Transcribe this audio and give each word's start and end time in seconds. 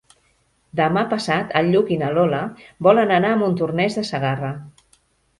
Demà 0.77 1.01
passat 1.09 1.51
en 1.59 1.67
Lluc 1.75 1.91
i 1.95 1.97
na 2.03 2.09
Lola 2.17 2.39
volen 2.87 3.13
anar 3.17 3.33
a 3.35 3.39
Montornès 3.41 3.99
de 3.99 4.03
Segarra. 4.09 4.51